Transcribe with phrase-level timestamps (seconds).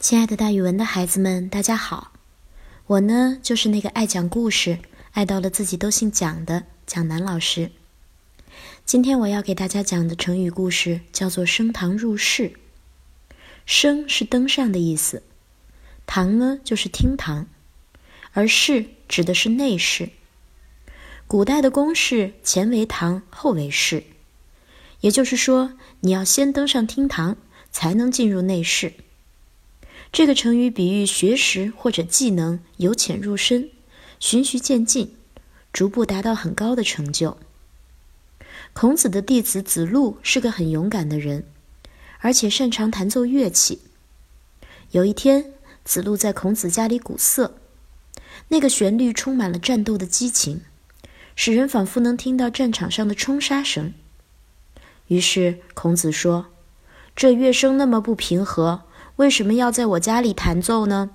[0.00, 2.12] 亲爱的，大语文的孩子们，大家好！
[2.86, 4.78] 我呢，就是那个爱讲故事、
[5.10, 7.72] 爱到了自己都姓蒋的蒋楠老师。
[8.86, 12.52] 今天我要给大家讲的成语故事叫做“升堂入室”。
[13.66, 15.24] 升是登上的意思，
[16.06, 17.48] 堂呢就是厅堂，
[18.32, 20.10] 而室指的是内室。
[21.26, 24.04] 古代的宫室前为堂，后为室，
[25.00, 27.36] 也就是说，你要先登上厅堂，
[27.72, 28.94] 才能进入内室。
[30.10, 33.70] 这个成语比喻学识或者技能由浅入深，
[34.18, 35.14] 循序渐进，
[35.72, 37.38] 逐步达到很高的成就。
[38.72, 41.44] 孔子的弟子子路是个很勇敢的人，
[42.20, 43.80] 而且擅长弹奏乐器。
[44.92, 45.52] 有一天，
[45.84, 47.58] 子路在孔子家里鼓瑟，
[48.48, 50.62] 那个旋律充满了战斗的激情。
[51.36, 53.94] 使人仿佛能听到战场上的冲杀声。
[55.06, 56.46] 于是孔子说
[57.14, 58.82] ：“这乐声那么不平和，
[59.18, 61.10] 为什么要在我家里弹奏呢？”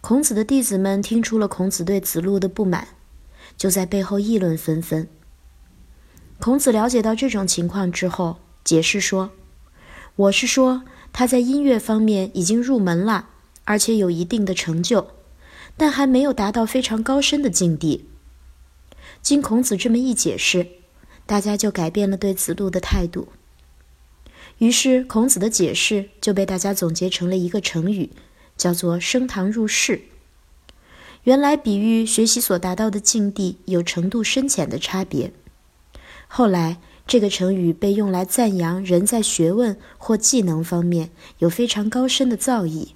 [0.00, 2.88] 孔子的弟子们听出了孔子对子路的不满，
[3.56, 5.08] 就在背后议论纷纷。
[6.40, 9.30] 孔子了解到这种情况之后，解释说
[10.16, 13.28] ：“我是说他在音乐方面已经入门了，
[13.64, 15.06] 而且有一定的成就，
[15.76, 18.08] 但还没有达到非常高深的境地。”
[19.22, 20.66] 经孔子这么一解释，
[21.26, 23.28] 大家就改变了对子路的态度。
[24.58, 28.10] 于是，孔子的解释就被大家总结成了一个成语，
[28.56, 30.02] 叫做“升堂入室”。
[31.24, 35.32] 原来比喻学习所达到的境地有程度深浅的差别。
[36.28, 42.88] 后来，这个成语被用来赞扬人在学问或技能方面有非常高深的造诣。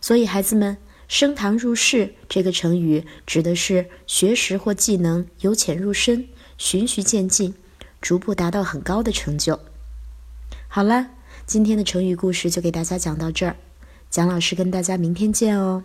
[0.00, 0.78] 所以，孩子们。
[1.08, 6.26] 升堂入室这个成语指的是学识或技能由浅入深，
[6.58, 7.54] 循序渐进，
[8.00, 9.60] 逐步达到很高的成就。
[10.76, 11.06] 好了，
[11.46, 13.56] 今天的成语故事就给大家讲到这儿，
[14.10, 15.82] 蒋老师跟大家明天见哦。